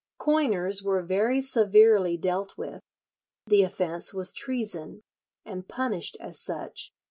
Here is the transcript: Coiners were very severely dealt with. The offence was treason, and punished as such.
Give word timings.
Coiners 0.17 0.81
were 0.81 1.03
very 1.03 1.41
severely 1.43 2.17
dealt 2.17 2.57
with. 2.57 2.81
The 3.45 3.61
offence 3.61 4.15
was 4.15 4.33
treason, 4.33 5.03
and 5.45 5.67
punished 5.67 6.17
as 6.19 6.39
such. 6.39 6.91